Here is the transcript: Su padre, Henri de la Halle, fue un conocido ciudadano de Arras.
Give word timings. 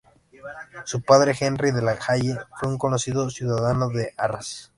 Su 0.85 1.03
padre, 1.03 1.35
Henri 1.39 1.69
de 1.69 1.83
la 1.83 1.91
Halle, 1.91 2.35
fue 2.59 2.69
un 2.69 2.79
conocido 2.79 3.29
ciudadano 3.29 3.89
de 3.89 4.11
Arras. 4.17 4.67